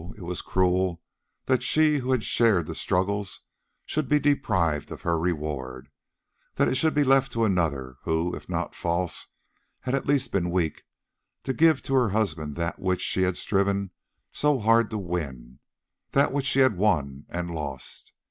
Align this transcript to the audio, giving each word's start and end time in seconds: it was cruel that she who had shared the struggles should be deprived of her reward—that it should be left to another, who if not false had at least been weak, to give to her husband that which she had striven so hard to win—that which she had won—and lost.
it 0.17 0.23
was 0.23 0.41
cruel 0.41 0.99
that 1.45 1.61
she 1.61 1.99
who 1.99 2.09
had 2.09 2.23
shared 2.23 2.65
the 2.65 2.73
struggles 2.73 3.41
should 3.85 4.09
be 4.09 4.17
deprived 4.19 4.89
of 4.91 5.03
her 5.03 5.19
reward—that 5.19 6.67
it 6.67 6.73
should 6.73 6.95
be 6.95 7.03
left 7.03 7.31
to 7.31 7.45
another, 7.45 7.97
who 8.01 8.33
if 8.35 8.49
not 8.49 8.73
false 8.73 9.27
had 9.81 9.93
at 9.93 10.07
least 10.07 10.31
been 10.31 10.49
weak, 10.49 10.85
to 11.43 11.53
give 11.53 11.83
to 11.83 11.93
her 11.93 12.09
husband 12.09 12.55
that 12.55 12.79
which 12.79 13.01
she 13.01 13.21
had 13.21 13.37
striven 13.37 13.91
so 14.31 14.57
hard 14.57 14.89
to 14.89 14.97
win—that 14.97 16.33
which 16.33 16.47
she 16.47 16.61
had 16.61 16.77
won—and 16.77 17.51
lost. 17.53 18.11